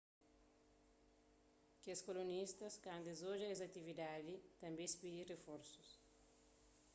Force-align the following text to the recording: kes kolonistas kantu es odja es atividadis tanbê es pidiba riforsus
kes 1.83 2.01
kolonistas 2.07 2.77
kantu 2.87 3.11
es 3.13 3.21
odja 3.33 3.51
es 3.57 3.61
atividadis 3.67 4.49
tanbê 4.61 4.83
es 4.89 4.99
pidiba 5.03 5.29
riforsus 5.35 5.89